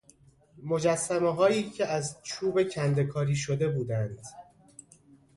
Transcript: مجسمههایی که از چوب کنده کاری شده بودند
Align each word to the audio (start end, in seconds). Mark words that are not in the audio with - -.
مجسمههایی 0.63 1.69
که 1.69 1.85
از 1.87 2.17
چوب 2.23 2.69
کنده 2.69 3.03
کاری 3.03 3.35
شده 3.35 3.67
بودند 3.67 4.19